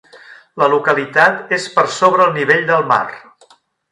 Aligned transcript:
La 0.61 0.69
localitat 0.73 1.51
és 1.59 1.67
per 1.75 1.85
sobre 1.99 2.25
el 2.29 2.33
nivell 2.39 2.65
del 2.71 2.89
mar. 2.95 3.01